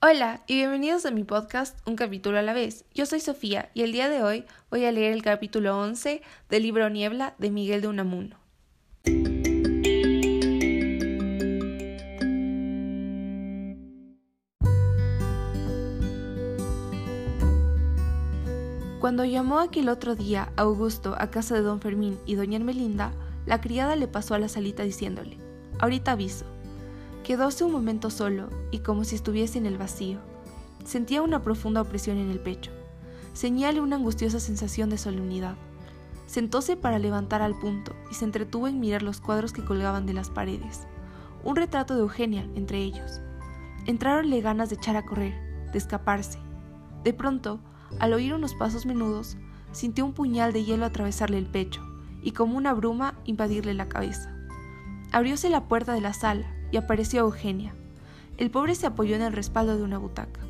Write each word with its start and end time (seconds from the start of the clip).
Hola 0.00 0.44
y 0.46 0.54
bienvenidos 0.54 1.06
a 1.06 1.10
mi 1.10 1.24
podcast 1.24 1.76
Un 1.84 1.96
capítulo 1.96 2.38
a 2.38 2.42
la 2.42 2.52
vez. 2.52 2.84
Yo 2.94 3.04
soy 3.04 3.18
Sofía 3.18 3.72
y 3.74 3.82
el 3.82 3.90
día 3.90 4.08
de 4.08 4.22
hoy 4.22 4.44
voy 4.70 4.84
a 4.84 4.92
leer 4.92 5.12
el 5.12 5.22
capítulo 5.22 5.76
11 5.76 6.22
del 6.48 6.62
libro 6.62 6.88
Niebla 6.88 7.34
de 7.38 7.50
Miguel 7.50 7.80
de 7.80 7.88
Unamuno. 7.88 8.36
Cuando 19.00 19.24
llamó 19.24 19.58
aquel 19.58 19.88
otro 19.88 20.14
día 20.14 20.52
a 20.56 20.62
Augusto 20.62 21.16
a 21.18 21.32
casa 21.32 21.56
de 21.56 21.62
don 21.62 21.80
Fermín 21.80 22.20
y 22.24 22.36
doña 22.36 22.58
Ermelinda, 22.58 23.10
la 23.46 23.60
criada 23.60 23.96
le 23.96 24.06
pasó 24.06 24.34
a 24.34 24.38
la 24.38 24.48
salita 24.48 24.84
diciéndole, 24.84 25.38
ahorita 25.80 26.12
aviso. 26.12 26.46
Quedóse 27.22 27.64
un 27.64 27.72
momento 27.72 28.10
solo 28.10 28.48
y 28.70 28.78
como 28.78 29.04
si 29.04 29.14
estuviese 29.14 29.58
en 29.58 29.66
el 29.66 29.76
vacío. 29.76 30.18
Sentía 30.84 31.20
una 31.20 31.42
profunda 31.42 31.82
opresión 31.82 32.16
en 32.16 32.30
el 32.30 32.40
pecho. 32.40 32.70
Señale 33.34 33.80
una 33.80 33.96
angustiosa 33.96 34.40
sensación 34.40 34.88
de 34.88 34.96
solemnidad. 34.96 35.56
Sentóse 36.26 36.76
para 36.76 36.98
levantar 36.98 37.42
al 37.42 37.58
punto 37.58 37.94
y 38.10 38.14
se 38.14 38.24
entretuvo 38.24 38.68
en 38.68 38.80
mirar 38.80 39.02
los 39.02 39.20
cuadros 39.20 39.52
que 39.52 39.64
colgaban 39.64 40.06
de 40.06 40.14
las 40.14 40.30
paredes. 40.30 40.86
Un 41.44 41.56
retrato 41.56 41.94
de 41.94 42.00
Eugenia 42.00 42.48
entre 42.54 42.78
ellos. 42.78 43.20
Entraronle 43.86 44.40
ganas 44.40 44.70
de 44.70 44.76
echar 44.76 44.96
a 44.96 45.04
correr, 45.04 45.34
de 45.72 45.78
escaparse. 45.78 46.38
De 47.04 47.12
pronto, 47.12 47.60
al 48.00 48.12
oír 48.12 48.34
unos 48.34 48.54
pasos 48.54 48.86
menudos, 48.86 49.36
sintió 49.72 50.04
un 50.04 50.14
puñal 50.14 50.52
de 50.52 50.64
hielo 50.64 50.84
atravesarle 50.84 51.38
el 51.38 51.46
pecho 51.46 51.82
y 52.22 52.32
como 52.32 52.56
una 52.56 52.72
bruma 52.74 53.14
invadirle 53.24 53.74
la 53.74 53.88
cabeza. 53.88 54.34
Abrióse 55.12 55.48
la 55.48 55.68
puerta 55.68 55.92
de 55.92 56.00
la 56.00 56.12
sala 56.12 56.57
y 56.70 56.76
apareció 56.76 57.20
Eugenia. 57.20 57.74
El 58.36 58.50
pobre 58.50 58.74
se 58.74 58.86
apoyó 58.86 59.16
en 59.16 59.22
el 59.22 59.32
respaldo 59.32 59.76
de 59.76 59.82
una 59.82 59.98
butaca. 59.98 60.40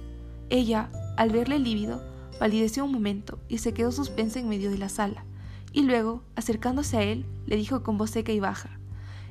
Ella, 0.51 0.91
al 1.17 1.31
verle 1.31 1.59
lívido, 1.59 2.03
palideció 2.39 2.85
un 2.85 2.93
momento 2.93 3.38
y 3.49 3.59
se 3.59 3.75
quedó 3.75 3.93
suspensa 3.93 4.38
en 4.38 4.49
medio 4.49 4.71
de 4.71 4.79
la 4.79 4.88
sala, 4.88 5.25
y 5.73 5.83
luego, 5.83 6.23
acercándose 6.37 6.97
a 6.97 7.02
él, 7.02 7.27
le 7.47 7.57
dijo 7.57 7.83
con 7.83 7.99
voz 7.99 8.10
seca 8.10 8.33
y 8.33 8.41
baja, 8.41 8.71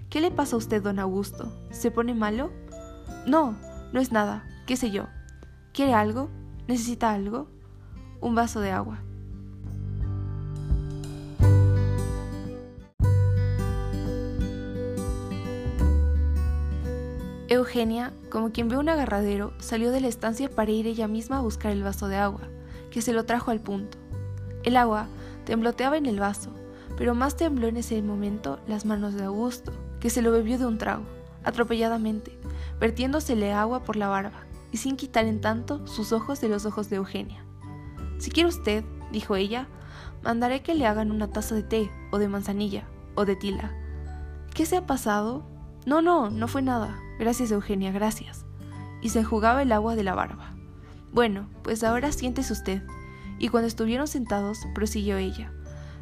¿Qué 0.10 0.22
le 0.22 0.32
pasa 0.32 0.56
a 0.56 0.60
usted, 0.60 0.82
don 0.82 1.00
Augusto? 1.00 1.52
¿Se 1.70 1.92
pone 1.92 2.14
malo? 2.14 2.52
No, 3.26 3.58
no 3.92 4.00
es 4.00 4.12
nada, 4.12 4.48
qué 4.66 4.78
sé 4.78 4.92
yo. 4.92 5.08
¿Quiere 5.74 5.94
algo? 5.94 6.30
¿Necesita 6.68 7.12
algo? 7.12 7.50
un 8.22 8.36
vaso 8.36 8.60
de 8.60 8.72
agua. 8.72 9.00
Eugenia, 17.50 18.12
como 18.30 18.52
quien 18.52 18.68
ve 18.68 18.78
un 18.78 18.90
agarradero, 18.90 19.54
salió 19.60 19.92
de 19.92 20.02
la 20.02 20.10
estancia 20.10 20.50
para 20.50 20.72
ir 20.72 20.86
ella 20.86 21.08
misma 21.08 21.38
a 21.38 21.42
buscar 21.42 21.72
el 21.72 21.82
vaso 21.82 22.10
de 22.10 22.18
agua, 22.18 22.42
que 22.92 23.02
se 23.02 23.14
lo 23.14 23.26
trajo 23.26 23.52
al 23.52 23.62
punto. 23.62 23.98
El 24.64 24.76
agua 24.76 25.08
tembloteaba 25.46 25.96
en 25.96 26.08
el 26.08 26.20
vaso, 26.20 26.52
pero 26.98 27.16
más 27.16 27.38
tembló 27.38 27.68
en 27.68 27.78
ese 27.78 28.02
momento 28.02 28.60
las 28.68 28.86
manos 28.86 29.14
de 29.14 29.24
Augusto, 29.24 29.72
que 30.02 30.10
se 30.10 30.22
lo 30.22 30.34
bebió 30.34 30.58
de 30.58 30.66
un 30.66 30.78
trago, 30.78 31.04
atropelladamente, 31.46 32.38
vertiéndosele 32.82 33.54
agua 33.54 33.82
por 33.82 33.96
la 33.96 34.10
barba, 34.10 34.46
y 34.74 34.78
sin 34.78 34.98
quitar 34.98 35.24
en 35.24 35.40
tanto 35.40 35.88
sus 35.88 36.12
ojos 36.12 36.42
de 36.42 36.50
los 36.50 36.66
ojos 36.66 36.90
de 36.90 36.98
Eugenia. 36.98 37.46
Si 38.18 38.30
quiere 38.30 38.50
usted, 38.50 38.84
dijo 39.14 39.38
ella, 39.38 39.70
mandaré 40.22 40.64
que 40.64 40.76
le 40.76 40.86
hagan 40.86 41.12
una 41.12 41.30
taza 41.30 41.56
de 41.56 41.64
té, 41.64 41.90
o 42.12 42.18
de 42.18 42.28
manzanilla, 42.28 42.90
o 43.16 43.24
de 43.24 43.38
tila. 43.38 43.72
¿Qué 44.54 44.66
se 44.66 44.76
ha 44.76 44.86
pasado? 44.86 45.46
No, 45.86 46.02
no, 46.02 46.30
no 46.30 46.50
fue 46.50 46.62
nada. 46.62 47.00
Gracias, 47.20 47.52
Eugenia, 47.52 47.92
gracias. 47.92 48.46
Y 49.02 49.10
se 49.10 49.20
enjugaba 49.20 49.62
el 49.62 49.72
agua 49.72 49.96
de 49.96 50.04
la 50.04 50.16
barba. 50.16 50.56
Bueno, 51.12 51.50
pues 51.64 51.84
ahora 51.84 52.12
siéntese 52.12 52.54
usted. 52.54 52.84
Y 53.40 53.50
cuando 53.50 53.68
estuvieron 53.68 54.08
sentados, 54.08 54.60
prosiguió 54.74 55.18
ella. 55.18 55.52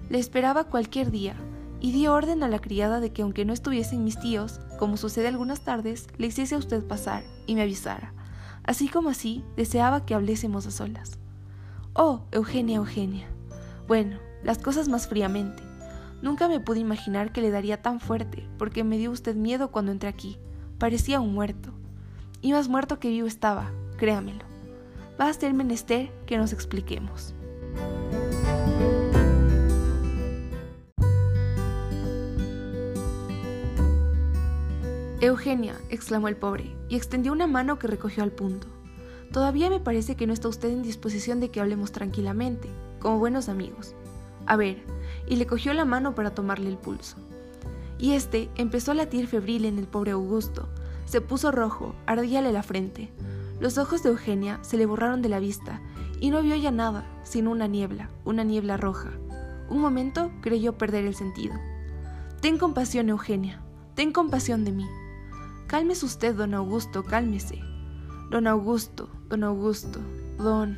Le 0.10 0.20
esperaba 0.20 0.66
cualquier 0.66 1.12
día, 1.12 1.36
y 1.80 1.92
di 1.92 2.08
orden 2.08 2.44
a 2.44 2.48
la 2.48 2.60
criada 2.60 3.00
de 3.00 3.12
que 3.12 3.22
aunque 3.22 3.46
no 3.46 3.54
estuviesen 3.54 4.04
mis 4.04 4.20
tíos, 4.20 4.60
como 4.80 4.98
sucede 4.98 5.28
algunas 5.28 5.64
tardes, 5.64 6.08
le 6.18 6.28
hiciese 6.28 6.56
a 6.56 6.58
usted 6.58 6.84
pasar 6.86 7.24
y 7.46 7.56
me 7.56 7.62
avisara. 7.62 8.14
Así 8.64 8.88
como 8.88 9.10
así, 9.10 9.44
deseaba 9.56 10.06
que 10.06 10.16
hablésemos 10.16 10.66
a 10.66 10.72
solas. 10.72 11.20
Oh, 11.94 12.24
Eugenia, 12.32 12.78
Eugenia. 12.78 13.28
Bueno, 13.88 14.18
las 14.44 14.58
cosas 14.58 14.90
más 14.90 15.08
fríamente. 15.08 15.64
Nunca 16.22 16.48
me 16.48 16.60
pude 16.60 16.80
imaginar 16.80 17.32
que 17.32 17.42
le 17.42 17.52
daría 17.52 17.82
tan 17.82 18.00
fuerte, 18.00 18.48
porque 18.58 18.84
me 18.84 18.98
dio 18.98 19.12
usted 19.12 19.36
miedo 19.36 19.72
cuando 19.72 19.92
entré 19.92 20.10
aquí. 20.10 20.40
Parecía 20.78 21.22
un 21.22 21.34
muerto. 21.34 21.72
Y 22.42 22.52
más 22.52 22.68
muerto 22.68 23.00
que 23.00 23.10
vivo 23.10 23.28
estaba, 23.28 23.72
créamelo. 23.98 24.44
Va 25.20 25.30
a 25.30 25.34
ser 25.34 25.54
menester 25.54 26.12
que 26.26 26.38
nos 26.38 26.52
expliquemos. 26.52 27.34
Eugenia, 35.22 35.76
exclamó 35.90 36.28
el 36.28 36.36
pobre, 36.36 36.76
y 36.90 36.98
extendió 36.98 37.32
una 37.32 37.48
mano 37.48 37.80
que 37.80 37.88
recogió 37.88 38.22
al 38.22 38.32
punto. 38.32 38.68
Todavía 39.32 39.70
me 39.70 39.80
parece 39.80 40.16
que 40.16 40.28
no 40.28 40.34
está 40.34 40.50
usted 40.50 40.70
en 40.70 40.84
disposición 40.84 41.40
de 41.40 41.50
que 41.50 41.62
hablemos 41.62 41.92
tranquilamente, 41.94 42.70
como 43.00 43.18
buenos 43.18 43.50
amigos. 43.50 43.96
A 44.46 44.56
ver, 44.56 44.84
y 45.26 45.38
le 45.38 45.48
cogió 45.48 45.74
la 45.74 45.86
mano 45.86 46.14
para 46.14 46.36
tomarle 46.36 46.70
el 46.70 46.78
pulso. 46.78 47.16
Y 47.98 48.14
este 48.14 48.50
empezó 48.56 48.92
a 48.92 48.96
latir 48.96 49.28
febril 49.28 49.66
en 49.66 49.80
el 49.80 49.88
pobre 49.88 50.12
Augusto. 50.12 50.68
Se 51.06 51.22
puso 51.22 51.52
rojo, 51.52 51.96
ardíale 52.06 52.52
la 52.52 52.64
frente. 52.64 53.12
Los 53.60 53.78
ojos 53.78 54.04
de 54.04 54.10
Eugenia 54.10 54.60
se 54.64 54.78
le 54.78 54.86
borraron 54.86 55.22
de 55.22 55.30
la 55.30 55.40
vista 55.40 55.82
y 56.20 56.30
no 56.30 56.42
vio 56.42 56.56
ya 56.56 56.72
nada, 56.72 57.06
sino 57.24 57.52
una 57.52 57.68
niebla, 57.68 58.10
una 58.26 58.44
niebla 58.44 58.78
roja. 58.78 59.12
Un 59.70 59.80
momento 59.80 60.32
creyó 60.42 60.78
perder 60.78 61.06
el 61.06 61.16
sentido. 61.16 61.56
Ten 62.42 62.58
compasión, 62.58 63.10
Eugenia, 63.10 63.62
ten 63.96 64.12
compasión 64.12 64.66
de 64.66 64.72
mí. 64.72 64.86
Cálmese 65.68 66.06
usted, 66.06 66.36
don 66.36 66.54
Augusto, 66.54 67.04
cálmese. 67.04 67.60
Don 68.30 68.48
Augusto, 68.48 69.10
don 69.30 69.44
Augusto, 69.44 70.00
don, 70.38 70.78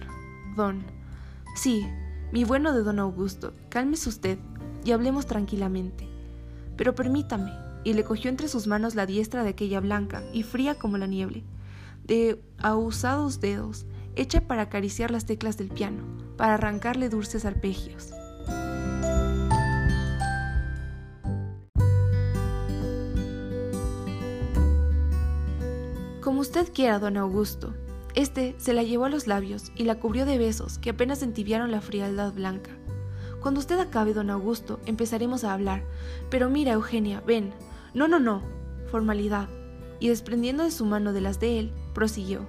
don. 0.56 0.86
Sí, 1.56 1.86
mi 2.32 2.44
bueno 2.44 2.74
de 2.74 2.84
don 2.84 3.00
Augusto, 3.00 3.54
cálmese 3.70 4.10
usted 4.10 4.40
y 4.86 4.92
hablemos 4.92 5.26
tranquilamente. 5.26 6.07
Pero 6.78 6.96
permítame, 6.96 7.52
y 7.84 7.94
le 7.94 8.04
cogió 8.04 8.30
entre 8.30 8.48
sus 8.48 8.68
manos 8.68 8.96
la 8.96 9.06
diestra 9.06 9.44
de 9.44 9.50
aquella 9.50 9.80
blanca 9.80 10.24
y 10.34 10.44
fría 10.44 10.76
como 10.76 10.98
la 10.98 11.08
nieve, 11.08 11.44
de 12.04 12.42
ahusados 12.60 13.42
dedos, 13.42 13.86
hecha 14.16 14.42
para 14.42 14.64
acariciar 14.64 15.12
las 15.12 15.26
teclas 15.26 15.58
del 15.58 15.70
piano, 15.70 16.04
para 16.38 16.56
arrancarle 16.56 17.10
dulces 17.10 17.46
arpegios. 17.46 18.12
Como 26.22 26.42
usted 26.42 26.72
quiera, 26.74 27.00
don 27.00 27.16
Augusto. 27.18 27.74
Este 28.14 28.56
se 28.58 28.74
la 28.74 28.84
llevó 28.84 29.06
a 29.06 29.10
los 29.10 29.28
labios 29.28 29.72
y 29.76 29.84
la 29.84 29.96
cubrió 29.96 30.26
de 30.26 30.38
besos 30.38 30.78
que 30.78 30.90
apenas 30.90 31.22
entibiaron 31.22 31.72
la 31.72 31.82
frialdad 31.82 32.34
blanca. 32.34 32.72
Cuando 33.48 33.62
usted 33.62 33.80
acabe, 33.80 34.14
don 34.14 34.30
Augusto, 34.30 34.82
empezaremos 34.86 35.46
a 35.46 35.54
hablar. 35.54 35.86
Pero 36.30 36.50
mira, 36.50 36.74
Eugenia, 36.74 37.24
ven. 37.26 37.54
No, 37.94 38.10
no, 38.10 38.20
no. 38.20 38.42
Formalidad. 38.92 39.48
Y 40.02 40.10
desprendiendo 40.10 40.66
de 40.66 40.72
su 40.72 40.86
mano 40.86 41.14
de 41.14 41.22
las 41.22 41.40
de 41.40 41.58
él, 41.58 41.72
prosiguió. 41.94 42.42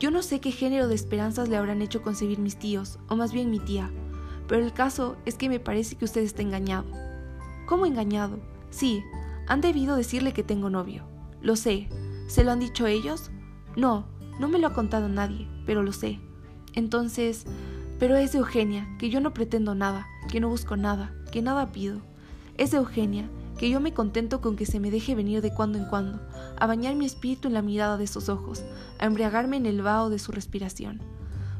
Yo 0.00 0.10
no 0.10 0.22
sé 0.22 0.40
qué 0.40 0.50
género 0.50 0.88
de 0.88 0.94
esperanzas 0.94 1.50
le 1.50 1.58
habrán 1.58 1.82
hecho 1.82 2.00
concebir 2.00 2.38
mis 2.38 2.58
tíos, 2.58 2.98
o 3.10 3.16
más 3.16 3.34
bien 3.34 3.50
mi 3.50 3.60
tía, 3.60 3.90
pero 4.48 4.64
el 4.64 4.72
caso 4.72 5.16
es 5.26 5.34
que 5.34 5.50
me 5.50 5.60
parece 5.60 5.96
que 5.96 6.06
usted 6.06 6.22
está 6.22 6.40
engañado. 6.40 6.86
¿Cómo 7.66 7.84
engañado? 7.84 8.40
Sí, 8.70 9.02
han 9.48 9.60
debido 9.60 9.96
decirle 9.96 10.32
que 10.32 10.42
tengo 10.42 10.70
novio. 10.70 11.04
Lo 11.42 11.56
sé, 11.56 11.90
¿Se 12.26 12.42
lo 12.42 12.52
han 12.52 12.60
dicho 12.60 12.86
ellos? 12.86 13.30
No, 13.76 14.06
no 14.40 14.48
me 14.48 14.58
lo 14.58 14.68
ha 14.68 14.72
contado 14.72 15.10
nadie, 15.10 15.46
pero 15.66 15.82
lo 15.82 15.92
sé. 15.92 16.20
Entonces, 16.72 17.44
pero 18.02 18.16
es 18.16 18.32
de 18.32 18.38
Eugenia, 18.38 18.88
que 18.98 19.10
yo 19.10 19.20
no 19.20 19.32
pretendo 19.32 19.76
nada, 19.76 20.08
que 20.28 20.40
no 20.40 20.48
busco 20.48 20.76
nada, 20.76 21.14
que 21.30 21.40
nada 21.40 21.70
pido. 21.70 22.00
Es 22.58 22.72
de 22.72 22.78
Eugenia, 22.78 23.30
que 23.56 23.70
yo 23.70 23.78
me 23.78 23.94
contento 23.94 24.40
con 24.40 24.56
que 24.56 24.66
se 24.66 24.80
me 24.80 24.90
deje 24.90 25.14
venir 25.14 25.40
de 25.40 25.54
cuando 25.54 25.78
en 25.78 25.84
cuando, 25.84 26.20
a 26.58 26.66
bañar 26.66 26.96
mi 26.96 27.06
espíritu 27.06 27.46
en 27.46 27.54
la 27.54 27.62
mirada 27.62 27.96
de 27.98 28.08
sus 28.08 28.28
ojos, 28.28 28.64
a 28.98 29.06
embriagarme 29.06 29.56
en 29.56 29.66
el 29.66 29.82
vaho 29.82 30.10
de 30.10 30.18
su 30.18 30.32
respiración. 30.32 31.00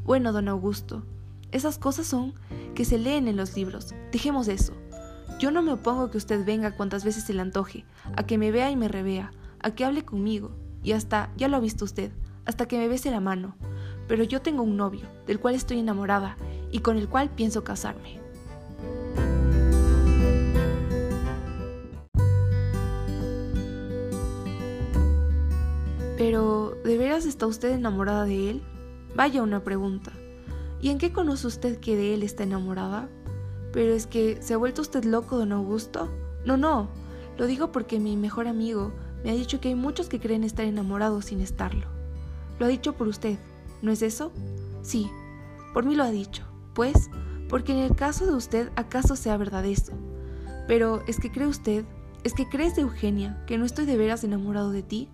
Bueno, 0.02 0.32
don 0.32 0.48
Augusto, 0.48 1.04
esas 1.52 1.78
cosas 1.78 2.08
son 2.08 2.34
que 2.74 2.84
se 2.84 2.98
leen 2.98 3.28
en 3.28 3.36
los 3.36 3.54
libros. 3.54 3.94
Dejemos 4.10 4.48
eso. 4.48 4.72
Yo 5.38 5.52
no 5.52 5.62
me 5.62 5.72
opongo 5.72 6.02
a 6.02 6.10
que 6.10 6.18
usted 6.18 6.44
venga 6.44 6.74
cuantas 6.74 7.04
veces 7.04 7.22
se 7.22 7.34
le 7.34 7.40
antoje, 7.40 7.84
a 8.16 8.26
que 8.26 8.36
me 8.36 8.50
vea 8.50 8.68
y 8.72 8.74
me 8.74 8.88
revea, 8.88 9.30
a 9.60 9.70
que 9.76 9.84
hable 9.84 10.04
conmigo, 10.04 10.56
y 10.82 10.90
hasta, 10.90 11.30
ya 11.36 11.46
lo 11.46 11.58
ha 11.58 11.60
visto 11.60 11.84
usted, 11.84 12.10
hasta 12.46 12.66
que 12.66 12.78
me 12.78 12.88
bese 12.88 13.12
la 13.12 13.20
mano. 13.20 13.54
Pero 14.12 14.24
yo 14.24 14.42
tengo 14.42 14.62
un 14.62 14.76
novio, 14.76 15.08
del 15.26 15.40
cual 15.40 15.54
estoy 15.54 15.78
enamorada, 15.78 16.36
y 16.70 16.80
con 16.80 16.98
el 16.98 17.08
cual 17.08 17.30
pienso 17.30 17.64
casarme. 17.64 18.20
Pero, 26.18 26.76
¿de 26.84 26.98
veras 26.98 27.24
está 27.24 27.46
usted 27.46 27.70
enamorada 27.70 28.26
de 28.26 28.50
él? 28.50 28.62
Vaya 29.16 29.42
una 29.42 29.64
pregunta. 29.64 30.12
¿Y 30.82 30.90
en 30.90 30.98
qué 30.98 31.10
conoce 31.10 31.46
usted 31.46 31.80
que 31.80 31.96
de 31.96 32.12
él 32.12 32.22
está 32.22 32.42
enamorada? 32.42 33.08
Pero 33.72 33.94
es 33.94 34.06
que, 34.06 34.42
¿se 34.42 34.52
ha 34.52 34.58
vuelto 34.58 34.82
usted 34.82 35.04
loco, 35.04 35.38
don 35.38 35.52
Augusto? 35.52 36.10
No, 36.44 36.58
no. 36.58 36.90
Lo 37.38 37.46
digo 37.46 37.72
porque 37.72 37.98
mi 37.98 38.18
mejor 38.18 38.46
amigo 38.46 38.92
me 39.24 39.30
ha 39.30 39.34
dicho 39.34 39.58
que 39.58 39.68
hay 39.68 39.74
muchos 39.74 40.10
que 40.10 40.20
creen 40.20 40.44
estar 40.44 40.66
enamorados 40.66 41.24
sin 41.24 41.40
estarlo. 41.40 41.86
Lo 42.58 42.66
ha 42.66 42.68
dicho 42.68 42.92
por 42.92 43.08
usted, 43.08 43.38
¿no 43.82 43.90
es 43.90 44.02
eso? 44.02 44.32
Sí, 44.82 45.10
por 45.74 45.84
mí 45.84 45.94
lo 45.94 46.04
ha 46.04 46.10
dicho. 46.10 46.44
Pues, 46.74 47.10
porque 47.48 47.72
en 47.72 47.78
el 47.78 47.94
caso 47.94 48.24
de 48.26 48.34
usted 48.34 48.70
acaso 48.76 49.16
sea 49.16 49.36
verdad 49.36 49.64
eso. 49.66 49.92
Pero, 50.66 51.02
¿es 51.06 51.18
que 51.18 51.30
cree 51.30 51.46
usted? 51.46 51.84
¿Es 52.24 52.34
que 52.34 52.48
crees 52.48 52.76
de 52.76 52.82
Eugenia 52.82 53.44
que 53.46 53.58
no 53.58 53.64
estoy 53.64 53.84
de 53.84 53.96
veras 53.96 54.24
enamorado 54.24 54.70
de 54.70 54.82
ti? 54.82 55.10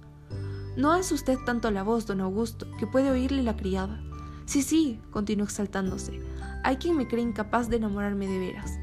No 0.77 0.93
hace 0.93 1.15
usted 1.15 1.39
tanto 1.45 1.71
la 1.71 1.83
voz, 1.83 2.07
don 2.07 2.21
Augusto, 2.21 2.67
que 2.79 2.87
puede 2.87 3.11
oírle 3.11 3.43
la 3.43 3.57
criada. 3.57 4.01
Sí, 4.45 4.63
sí, 4.63 5.01
continuó 5.11 5.45
exaltándose. 5.45 6.21
Hay 6.63 6.77
quien 6.77 6.97
me 6.97 7.09
cree 7.09 7.23
incapaz 7.23 7.69
de 7.69 7.77
enamorarme 7.77 8.29
de 8.29 8.39
veras. 8.39 8.79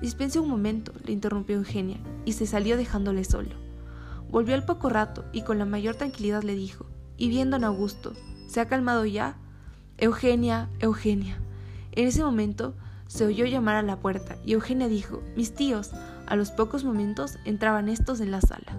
Dispense 0.00 0.38
un 0.38 0.48
momento, 0.48 0.92
le 1.04 1.12
interrumpió 1.12 1.56
Eugenia, 1.56 1.98
y 2.24 2.32
se 2.32 2.46
salió 2.46 2.76
dejándole 2.76 3.24
solo. 3.24 3.50
Volvió 4.30 4.54
al 4.54 4.64
poco 4.64 4.88
rato 4.88 5.24
y 5.32 5.42
con 5.42 5.58
la 5.58 5.64
mayor 5.64 5.96
tranquilidad 5.96 6.42
le 6.42 6.54
dijo, 6.54 6.86
y 7.16 7.28
bien 7.28 7.50
don 7.50 7.64
Augusto, 7.64 8.12
¿se 8.52 8.60
ha 8.60 8.66
calmado 8.66 9.06
ya? 9.06 9.38
Eugenia, 9.96 10.68
Eugenia. 10.78 11.38
En 11.92 12.06
ese 12.06 12.22
momento 12.22 12.74
se 13.06 13.24
oyó 13.24 13.46
llamar 13.46 13.76
a 13.76 13.82
la 13.82 13.98
puerta 13.98 14.36
y 14.44 14.52
Eugenia 14.52 14.88
dijo, 14.88 15.22
mis 15.36 15.54
tíos. 15.54 15.92
A 16.26 16.36
los 16.36 16.50
pocos 16.50 16.84
momentos 16.84 17.38
entraban 17.46 17.88
estos 17.88 18.20
en 18.20 18.30
la 18.30 18.42
sala. 18.42 18.76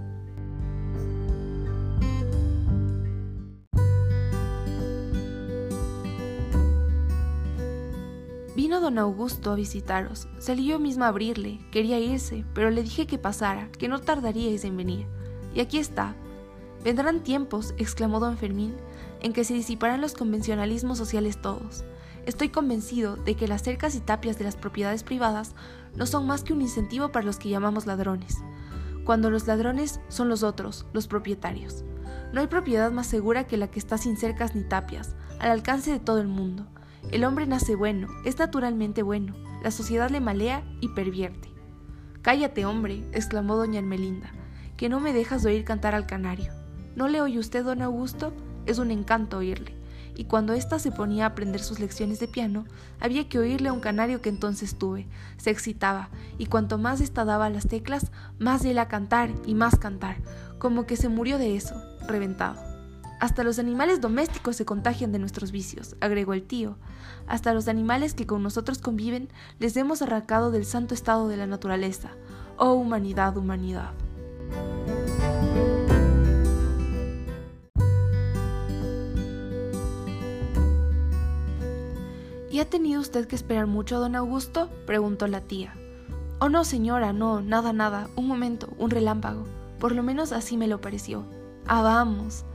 Vino 8.55 8.79
don 8.79 8.99
Augusto 8.99 9.51
a 9.51 9.55
visitaros. 9.55 10.27
Salí 10.37 10.67
yo 10.67 10.77
misma 10.77 11.07
a 11.07 11.09
abrirle. 11.09 11.59
Quería 11.71 11.99
irse, 11.99 12.45
pero 12.53 12.69
le 12.69 12.83
dije 12.83 13.07
que 13.07 13.17
pasara, 13.17 13.69
que 13.71 13.87
no 13.87 13.99
tardaríais 13.99 14.65
en 14.65 14.77
venir. 14.77 15.07
Y 15.55 15.61
aquí 15.61 15.79
está. 15.79 16.15
Vendrán 16.83 17.23
tiempos, 17.23 17.73
exclamó 17.77 18.19
don 18.19 18.37
Fermín, 18.37 18.75
en 19.21 19.31
que 19.31 19.45
se 19.45 19.53
disiparán 19.53 20.01
los 20.01 20.15
convencionalismos 20.15 20.97
sociales 20.97 21.41
todos. 21.41 21.85
Estoy 22.25 22.49
convencido 22.49 23.15
de 23.15 23.35
que 23.35 23.47
las 23.47 23.63
cercas 23.63 23.95
y 23.95 24.01
tapias 24.01 24.37
de 24.37 24.43
las 24.43 24.57
propiedades 24.57 25.03
privadas 25.03 25.55
no 25.95 26.05
son 26.05 26.27
más 26.27 26.43
que 26.43 26.51
un 26.51 26.61
incentivo 26.61 27.11
para 27.11 27.25
los 27.25 27.37
que 27.37 27.49
llamamos 27.49 27.85
ladrones, 27.85 28.37
cuando 29.05 29.29
los 29.29 29.47
ladrones 29.47 30.01
son 30.09 30.27
los 30.27 30.43
otros, 30.43 30.85
los 30.91 31.07
propietarios. 31.07 31.85
No 32.33 32.41
hay 32.41 32.47
propiedad 32.47 32.91
más 32.91 33.07
segura 33.07 33.45
que 33.45 33.57
la 33.57 33.67
que 33.67 33.79
está 33.79 33.97
sin 33.97 34.17
cercas 34.17 34.53
ni 34.53 34.63
tapias, 34.63 35.15
al 35.39 35.51
alcance 35.51 35.91
de 35.91 35.99
todo 35.99 36.19
el 36.19 36.27
mundo. 36.27 36.67
El 37.11 37.23
hombre 37.23 37.47
nace 37.47 37.75
bueno, 37.75 38.07
es 38.25 38.39
naturalmente 38.39 39.03
bueno, 39.03 39.35
la 39.61 39.71
sociedad 39.71 40.09
le 40.09 40.19
malea 40.19 40.63
y 40.81 40.89
pervierte. 40.89 41.49
Cállate, 42.21 42.65
hombre, 42.65 43.05
exclamó 43.13 43.55
doña 43.55 43.79
Ermelinda, 43.79 44.31
que 44.75 44.89
no 44.89 44.99
me 44.99 45.13
dejas 45.13 45.45
oír 45.45 45.63
cantar 45.63 45.95
al 45.95 46.07
canario. 46.07 46.62
¿No 46.95 47.07
le 47.07 47.21
oye 47.21 47.39
usted, 47.39 47.63
don 47.63 47.81
Augusto? 47.81 48.33
Es 48.65 48.77
un 48.77 48.91
encanto 48.91 49.37
oírle. 49.37 49.73
Y 50.15 50.25
cuando 50.25 50.53
ésta 50.53 50.77
se 50.77 50.91
ponía 50.91 51.23
a 51.23 51.27
aprender 51.29 51.61
sus 51.61 51.79
lecciones 51.79 52.19
de 52.19 52.27
piano, 52.27 52.65
había 52.99 53.27
que 53.27 53.39
oírle 53.39 53.69
a 53.69 53.73
un 53.73 53.79
canario 53.79 54.21
que 54.21 54.29
entonces 54.29 54.77
tuve. 54.77 55.07
Se 55.37 55.49
excitaba, 55.49 56.09
y 56.37 56.45
cuanto 56.45 56.77
más 56.77 57.01
ésta 57.01 57.25
daba 57.25 57.49
las 57.49 57.67
teclas, 57.67 58.11
más 58.37 58.63
él 58.63 58.77
a 58.77 58.87
cantar 58.87 59.31
y 59.45 59.55
más 59.55 59.77
cantar, 59.77 60.17
como 60.59 60.85
que 60.85 60.97
se 60.97 61.09
murió 61.09 61.39
de 61.39 61.55
eso, 61.55 61.75
reventado. 62.07 62.61
Hasta 63.19 63.43
los 63.43 63.57
animales 63.57 64.01
domésticos 64.01 64.55
se 64.55 64.65
contagian 64.65 65.11
de 65.11 65.19
nuestros 65.19 65.51
vicios, 65.51 65.95
agregó 66.01 66.33
el 66.33 66.43
tío. 66.43 66.77
Hasta 67.25 67.53
los 67.53 67.67
animales 67.67 68.13
que 68.13 68.27
con 68.27 68.43
nosotros 68.43 68.79
conviven 68.79 69.29
les 69.59 69.77
hemos 69.77 70.01
arrancado 70.01 70.51
del 70.51 70.65
santo 70.65 70.93
estado 70.93 71.27
de 71.27 71.37
la 71.37 71.47
naturaleza. 71.47 72.11
Oh 72.57 72.73
humanidad, 72.73 73.37
humanidad. 73.37 73.91
¿Y 82.53 82.59
ha 82.59 82.69
tenido 82.69 83.01
usted 83.01 83.25
que 83.25 83.35
esperar 83.35 83.65
mucho, 83.65 83.99
don 83.99 84.15
Augusto? 84.15 84.69
preguntó 84.85 85.25
la 85.25 85.41
tía. 85.41 85.73
Oh, 86.37 86.49
no, 86.49 86.65
señora, 86.65 87.11
no, 87.11 87.41
nada, 87.41 87.73
nada, 87.73 88.09
un 88.15 88.27
momento, 88.27 88.69
un 88.77 88.91
relámpago. 88.91 89.43
Por 89.79 89.95
lo 89.95 90.03
menos 90.03 90.31
así 90.31 90.55
me 90.55 90.67
lo 90.67 90.79
pareció. 90.79 91.23
Ah, 91.65 91.81
vamos. 91.81 92.45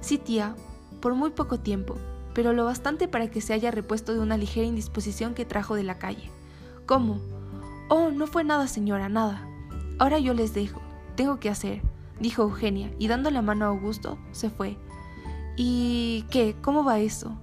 Sí, 0.00 0.18
tía, 0.18 0.54
por 1.00 1.16
muy 1.16 1.30
poco 1.30 1.58
tiempo, 1.58 1.96
pero 2.32 2.52
lo 2.52 2.64
bastante 2.64 3.08
para 3.08 3.28
que 3.28 3.40
se 3.40 3.52
haya 3.52 3.72
repuesto 3.72 4.14
de 4.14 4.20
una 4.20 4.36
ligera 4.36 4.68
indisposición 4.68 5.34
que 5.34 5.44
trajo 5.44 5.74
de 5.74 5.82
la 5.82 5.98
calle. 5.98 6.30
¿Cómo? 6.86 7.18
Oh, 7.88 8.12
no 8.12 8.28
fue 8.28 8.44
nada, 8.44 8.68
señora, 8.68 9.08
nada. 9.08 9.48
Ahora 9.98 10.20
yo 10.20 10.32
les 10.32 10.54
dejo. 10.54 10.80
Tengo 11.16 11.40
que 11.40 11.50
hacer, 11.50 11.82
dijo 12.20 12.42
Eugenia, 12.42 12.94
y 13.00 13.08
dando 13.08 13.32
la 13.32 13.42
mano 13.42 13.64
a 13.64 13.68
Augusto, 13.70 14.16
se 14.30 14.48
fue. 14.48 14.78
¿Y 15.56 16.24
qué? 16.30 16.54
¿Cómo 16.62 16.84
va 16.84 17.00
eso? 17.00 17.36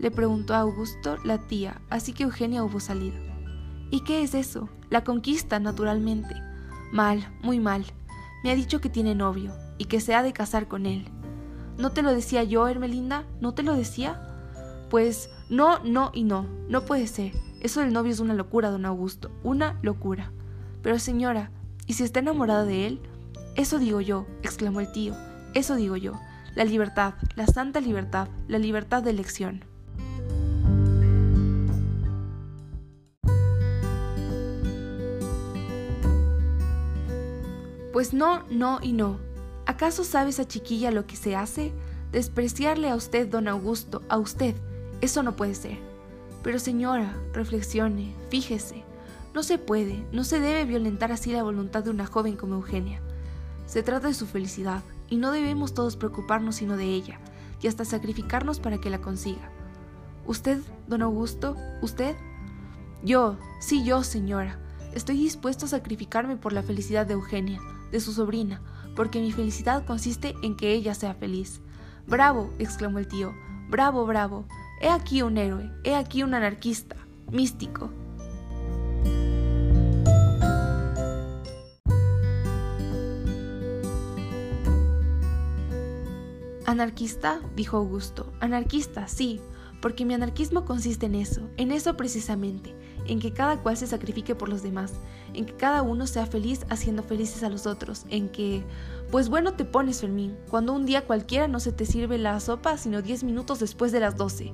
Le 0.00 0.10
preguntó 0.10 0.54
a 0.54 0.60
Augusto 0.60 1.18
la 1.24 1.38
tía, 1.38 1.80
así 1.90 2.12
que 2.12 2.24
Eugenia 2.24 2.64
hubo 2.64 2.80
salido. 2.80 3.16
¿Y 3.90 4.00
qué 4.00 4.22
es 4.22 4.34
eso? 4.34 4.68
La 4.88 5.04
conquista, 5.04 5.60
naturalmente. 5.60 6.34
Mal, 6.90 7.28
muy 7.42 7.60
mal. 7.60 7.84
Me 8.42 8.50
ha 8.50 8.56
dicho 8.56 8.80
que 8.80 8.88
tiene 8.88 9.14
novio 9.14 9.52
y 9.76 9.84
que 9.84 10.00
se 10.00 10.14
ha 10.14 10.22
de 10.22 10.32
casar 10.32 10.68
con 10.68 10.86
él. 10.86 11.06
¿No 11.76 11.90
te 11.90 12.02
lo 12.02 12.12
decía 12.12 12.42
yo, 12.42 12.66
Hermelinda? 12.66 13.26
¿No 13.40 13.52
te 13.52 13.62
lo 13.62 13.74
decía? 13.74 14.20
Pues 14.88 15.28
no, 15.50 15.78
no 15.84 16.10
y 16.14 16.24
no, 16.24 16.46
no 16.68 16.84
puede 16.86 17.06
ser. 17.06 17.32
Eso 17.60 17.80
del 17.80 17.92
novio 17.92 18.12
es 18.12 18.20
una 18.20 18.34
locura, 18.34 18.70
don 18.70 18.86
Augusto, 18.86 19.30
una 19.42 19.78
locura. 19.82 20.32
Pero 20.82 20.98
señora, 20.98 21.50
¿y 21.86 21.92
si 21.92 22.04
está 22.04 22.20
enamorada 22.20 22.64
de 22.64 22.86
él? 22.86 23.00
Eso 23.54 23.78
digo 23.78 24.00
yo, 24.00 24.26
exclamó 24.42 24.80
el 24.80 24.90
tío, 24.92 25.14
eso 25.52 25.76
digo 25.76 25.96
yo. 25.96 26.14
La 26.54 26.64
libertad, 26.64 27.14
la 27.36 27.46
santa 27.46 27.80
libertad, 27.80 28.28
la 28.48 28.58
libertad 28.58 29.02
de 29.02 29.10
elección. 29.10 29.64
Pues 38.00 38.14
no, 38.14 38.44
no 38.48 38.78
y 38.80 38.94
no. 38.94 39.18
¿Acaso 39.66 40.04
sabe 40.04 40.30
esa 40.30 40.48
chiquilla 40.48 40.90
lo 40.90 41.06
que 41.06 41.16
se 41.16 41.36
hace? 41.36 41.70
Despreciarle 42.12 42.88
a 42.88 42.96
usted, 42.96 43.28
don 43.28 43.46
Augusto, 43.46 44.00
a 44.08 44.16
usted. 44.16 44.54
Eso 45.02 45.22
no 45.22 45.36
puede 45.36 45.54
ser. 45.54 45.76
Pero 46.42 46.58
señora, 46.58 47.14
reflexione, 47.34 48.14
fíjese. 48.30 48.84
No 49.34 49.42
se 49.42 49.58
puede, 49.58 50.02
no 50.12 50.24
se 50.24 50.40
debe 50.40 50.64
violentar 50.64 51.12
así 51.12 51.30
la 51.30 51.42
voluntad 51.42 51.84
de 51.84 51.90
una 51.90 52.06
joven 52.06 52.38
como 52.38 52.54
Eugenia. 52.54 53.02
Se 53.66 53.82
trata 53.82 54.08
de 54.08 54.14
su 54.14 54.26
felicidad, 54.26 54.82
y 55.10 55.18
no 55.18 55.30
debemos 55.30 55.74
todos 55.74 55.96
preocuparnos 55.96 56.56
sino 56.56 56.78
de 56.78 56.86
ella, 56.86 57.20
y 57.60 57.66
hasta 57.66 57.84
sacrificarnos 57.84 58.60
para 58.60 58.78
que 58.78 58.88
la 58.88 59.02
consiga. 59.02 59.50
¿Usted, 60.26 60.62
don 60.88 61.02
Augusto? 61.02 61.54
¿Usted? 61.82 62.16
Yo, 63.02 63.36
sí 63.60 63.84
yo, 63.84 64.02
señora. 64.04 64.58
Estoy 64.94 65.18
dispuesto 65.18 65.66
a 65.66 65.68
sacrificarme 65.68 66.38
por 66.38 66.54
la 66.54 66.62
felicidad 66.62 67.04
de 67.04 67.12
Eugenia, 67.12 67.60
de 67.90 68.00
su 68.00 68.12
sobrina, 68.12 68.62
porque 68.96 69.20
mi 69.20 69.32
felicidad 69.32 69.84
consiste 69.84 70.34
en 70.42 70.56
que 70.56 70.72
ella 70.72 70.94
sea 70.94 71.14
feliz. 71.14 71.60
Bravo, 72.06 72.52
exclamó 72.58 72.98
el 72.98 73.08
tío, 73.08 73.32
bravo, 73.68 74.06
bravo. 74.06 74.46
He 74.80 74.88
aquí 74.88 75.22
un 75.22 75.36
héroe, 75.36 75.70
he 75.84 75.94
aquí 75.94 76.22
un 76.22 76.34
anarquista, 76.34 76.96
místico. 77.30 77.90
¿Anarquista? 86.70 87.40
dijo 87.56 87.78
Augusto. 87.78 88.32
Anarquista, 88.38 89.08
sí, 89.08 89.40
porque 89.82 90.04
mi 90.04 90.14
anarquismo 90.14 90.64
consiste 90.64 91.06
en 91.06 91.16
eso, 91.16 91.48
en 91.56 91.72
eso 91.72 91.96
precisamente, 91.96 92.74
en 93.06 93.20
que 93.20 93.32
cada 93.32 93.58
cual 93.58 93.76
se 93.76 93.86
sacrifique 93.86 94.34
por 94.34 94.48
los 94.48 94.62
demás, 94.62 94.92
en 95.34 95.46
que 95.46 95.54
cada 95.54 95.82
uno 95.82 96.06
sea 96.06 96.26
feliz 96.26 96.64
haciendo 96.68 97.02
felices 97.02 97.42
a 97.42 97.48
los 97.48 97.66
otros, 97.66 98.04
en 98.08 98.28
que, 98.28 98.64
pues 99.10 99.28
bueno 99.28 99.54
te 99.54 99.64
pones 99.64 100.00
Fermín, 100.00 100.36
cuando 100.48 100.72
un 100.72 100.86
día 100.86 101.06
cualquiera 101.06 101.48
no 101.48 101.60
se 101.60 101.72
te 101.72 101.86
sirve 101.86 102.18
la 102.18 102.38
sopa 102.40 102.76
sino 102.76 103.02
diez 103.02 103.24
minutos 103.24 103.58
después 103.58 103.92
de 103.92 104.00
las 104.00 104.16
doce. 104.16 104.52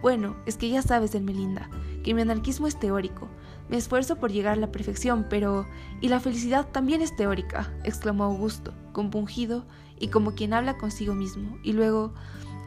Bueno, 0.00 0.36
es 0.46 0.56
que 0.56 0.68
ya 0.70 0.82
sabes, 0.82 1.20
Melinda, 1.20 1.68
que 2.04 2.14
mi 2.14 2.22
anarquismo 2.22 2.68
es 2.68 2.78
teórico. 2.78 3.28
Me 3.68 3.76
esfuerzo 3.76 4.16
por 4.16 4.30
llegar 4.30 4.54
a 4.54 4.60
la 4.60 4.70
perfección, 4.70 5.26
pero... 5.28 5.66
Y 6.00 6.08
la 6.08 6.20
felicidad 6.20 6.68
también 6.70 7.02
es 7.02 7.16
teórica, 7.16 7.72
exclamó 7.84 8.24
Augusto, 8.24 8.72
compungido 8.92 9.66
y 9.98 10.08
como 10.08 10.34
quien 10.34 10.54
habla 10.54 10.78
consigo 10.78 11.14
mismo. 11.14 11.58
Y 11.64 11.72
luego, 11.72 12.14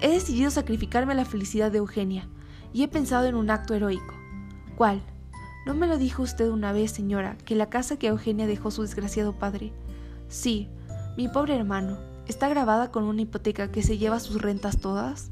he 0.01 0.09
decidido 0.09 0.51
sacrificarme 0.51 1.13
a 1.13 1.15
la 1.15 1.25
felicidad 1.25 1.71
de 1.71 1.77
Eugenia, 1.77 2.27
y 2.73 2.83
he 2.83 2.87
pensado 2.87 3.25
en 3.25 3.35
un 3.35 3.49
acto 3.49 3.73
heroico. 3.73 4.20
¿Cuál? 4.75 5.01
¿No 5.65 5.73
me 5.75 5.87
lo 5.87 5.97
dijo 5.97 6.23
usted 6.23 6.49
una 6.49 6.73
vez, 6.73 6.91
señora, 6.91 7.37
que 7.45 7.55
la 7.55 7.69
casa 7.69 7.97
que 7.97 8.07
Eugenia 8.07 8.47
dejó 8.47 8.71
su 8.71 8.81
desgraciado 8.81 9.33
padre? 9.33 9.71
Sí, 10.27 10.69
mi 11.17 11.27
pobre 11.27 11.55
hermano, 11.55 11.97
está 12.27 12.49
grabada 12.49 12.91
con 12.91 13.03
una 13.03 13.21
hipoteca 13.21 13.71
que 13.71 13.83
se 13.83 13.97
lleva 13.97 14.19
sus 14.19 14.41
rentas 14.41 14.79
todas? 14.79 15.29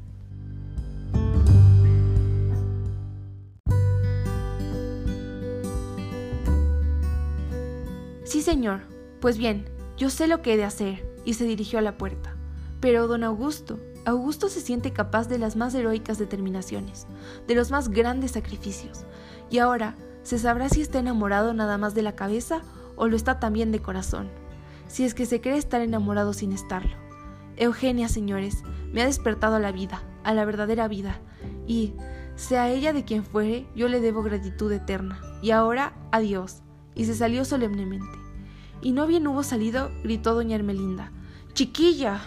Sí, 8.24 8.43
señor. 8.43 8.81
Pues 9.19 9.38
bien, 9.38 9.65
yo 9.98 10.10
sé 10.10 10.27
lo 10.27 10.41
que 10.41 10.53
he 10.53 10.58
de 10.58 10.63
hacer, 10.63 11.03
y 11.25 11.34
se 11.34 11.46
dirigió 11.46 11.79
a 11.79 11.81
la 11.81 11.98
puerta. 11.98 12.36
Pero, 12.79 13.08
don 13.08 13.24
Augusto, 13.24 13.79
Augusto 14.06 14.50
se 14.50 14.62
siente 14.62 14.91
capaz 14.91 15.27
de 15.27 15.38
las 15.38 15.56
más 15.56 15.74
heroicas 15.75 16.18
determinaciones, 16.18 17.08
de 17.48 17.56
los 17.56 17.72
más 17.72 17.89
grandes 17.89 18.32
sacrificios, 18.32 19.06
y 19.50 19.60
ahora 19.60 19.96
se 20.24 20.39
sabrá 20.39 20.70
si 20.70 20.82
está 20.82 21.00
enamorado 21.00 21.53
nada 21.53 21.77
más 21.77 21.96
de 21.96 22.01
la 22.01 22.15
cabeza 22.15 22.62
o 22.96 23.08
lo 23.08 23.15
está 23.15 23.39
también 23.39 23.72
de 23.72 23.82
corazón, 23.82 24.29
si 24.88 25.03
es 25.03 25.13
que 25.13 25.25
se 25.25 25.41
cree 25.41 25.58
estar 25.58 25.82
enamorado 25.82 26.34
sin 26.34 26.51
estarlo. 26.53 26.96
Eugenia, 27.58 28.08
señores, 28.08 28.63
me 28.94 29.01
ha 29.01 29.06
despertado 29.06 29.56
a 29.56 29.60
la 29.60 29.72
vida, 29.72 30.01
a 30.24 30.34
la 30.34 30.46
verdadera 30.46 30.88
vida, 30.88 31.20
y, 31.68 31.94
sea 32.39 32.70
ella 32.70 32.94
de 32.94 33.03
quien 33.03 33.25
fuere, 33.25 33.68
yo 33.75 33.89
le 33.89 34.00
debo 34.00 34.24
gratitud 34.24 34.72
eterna. 34.72 35.20
Y 35.41 35.51
ahora, 35.51 35.94
adiós. 36.12 36.62
Y 36.96 37.03
se 37.03 37.13
salió 37.13 37.44
solemnemente. 37.44 38.18
Y 38.82 38.94
no 38.94 39.08
bien 39.08 39.27
hubo 39.27 39.44
salido, 39.44 39.91
gritó 40.03 40.36
doña 40.36 40.56
Ermelinda. 40.56 41.12
¡Chiquilla! 41.53 42.22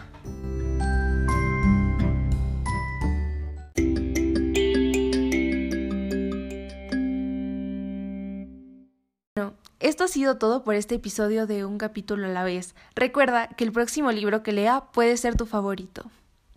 Esto 9.92 10.04
ha 10.04 10.08
sido 10.08 10.38
todo 10.38 10.64
por 10.64 10.74
este 10.74 10.94
episodio 10.94 11.46
de 11.46 11.66
Un 11.66 11.76
capítulo 11.76 12.24
a 12.24 12.30
la 12.30 12.44
vez. 12.44 12.74
Recuerda 12.94 13.48
que 13.48 13.62
el 13.62 13.72
próximo 13.72 14.10
libro 14.10 14.42
que 14.42 14.50
lea 14.50 14.84
puede 14.90 15.18
ser 15.18 15.36
tu 15.36 15.44
favorito. 15.44 16.10